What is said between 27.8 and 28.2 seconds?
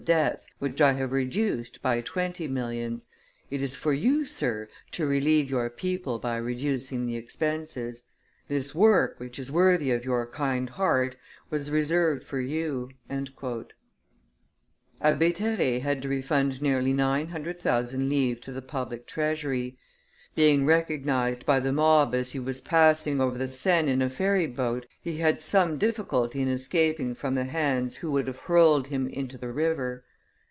of those who